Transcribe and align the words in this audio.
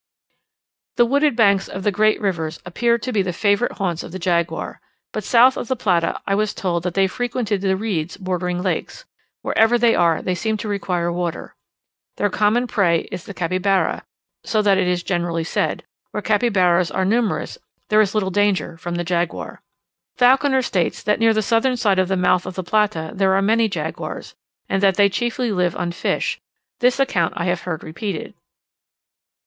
The 0.95 1.05
wooded 1.05 1.35
banks 1.35 1.67
of 1.69 1.83
the 1.83 1.91
great 1.91 2.19
rivers 2.19 2.59
appear 2.65 2.97
to 2.97 3.11
be 3.13 3.21
the 3.21 3.31
favourite 3.31 3.73
haunts 3.73 4.01
of 4.01 4.11
the 4.11 4.17
jaguar; 4.17 4.81
but 5.11 5.23
south 5.23 5.55
of 5.57 5.67
the 5.67 5.75
Plata, 5.75 6.19
I 6.25 6.33
was 6.33 6.55
told 6.55 6.81
that 6.81 6.95
they 6.95 7.05
frequented 7.05 7.61
the 7.61 7.75
reeds 7.77 8.17
bordering 8.17 8.63
lakes: 8.63 9.05
wherever 9.43 9.77
they 9.77 9.93
are, 9.93 10.23
they 10.23 10.33
seem 10.33 10.57
to 10.57 10.67
require 10.67 11.11
water. 11.11 11.53
Their 12.17 12.31
common 12.31 12.65
prey 12.65 13.01
is 13.11 13.25
the 13.25 13.33
capybara, 13.35 14.03
so 14.43 14.63
that 14.63 14.79
it 14.79 14.87
is 14.87 15.03
generally 15.03 15.43
said, 15.43 15.83
where 16.09 16.23
capybaras 16.23 16.89
are 16.89 17.05
numerous 17.05 17.59
there 17.89 18.01
is 18.01 18.15
little 18.15 18.31
danger 18.31 18.77
from 18.77 18.95
the 18.95 19.03
jaguar. 19.03 19.61
Falconer 20.15 20.63
states 20.63 21.03
that 21.03 21.19
near 21.19 21.31
the 21.31 21.43
southern 21.43 21.77
side 21.77 21.99
of 21.99 22.07
the 22.07 22.17
mouth 22.17 22.47
of 22.47 22.55
the 22.55 22.63
Plata 22.63 23.11
there 23.13 23.35
are 23.35 23.41
many 23.43 23.69
jaguars, 23.69 24.33
and 24.67 24.81
that 24.81 24.95
they 24.95 25.09
chiefly 25.09 25.51
live 25.51 25.75
on 25.75 25.91
fish; 25.91 26.41
this 26.79 26.99
account 26.99 27.35
I 27.37 27.45
have 27.45 27.61
heard 27.61 27.83
repeated. 27.83 28.33